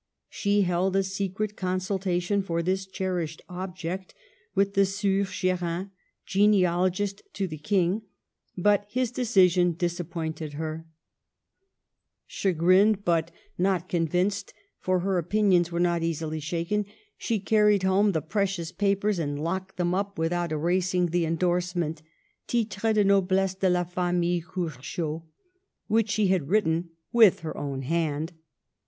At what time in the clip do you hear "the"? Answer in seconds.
4.73-4.83, 7.47-7.59, 18.13-18.23, 21.11-21.25